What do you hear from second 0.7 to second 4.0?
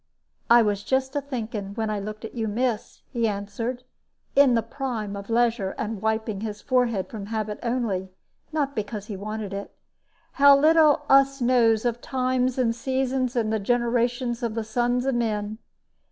just a thinking, when I looked at you, miss," he answered,